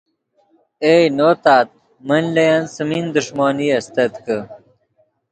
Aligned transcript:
ائے 0.83 1.01
نو 1.17 1.29
تات 1.43 1.67
من 2.07 2.23
لے 2.35 2.45
ین 2.51 2.61
څیمین 2.73 3.05
دݰمونی 3.13 3.67
استت 3.77 4.13
کہ 4.25 4.37